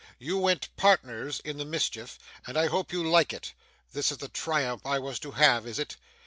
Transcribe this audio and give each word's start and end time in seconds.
You 0.17 0.39
went 0.39 0.75
partners 0.77 1.39
in 1.45 1.59
the 1.59 1.63
mischief, 1.63 2.17
and 2.47 2.57
I 2.57 2.65
hope 2.65 2.91
you 2.91 3.07
like 3.07 3.31
it. 3.33 3.53
This 3.93 4.11
is 4.11 4.17
the 4.17 4.29
triumph 4.29 4.83
I 4.83 4.97
was 4.97 5.19
to 5.19 5.29
have, 5.29 5.67
is 5.67 5.77
it? 5.77 5.95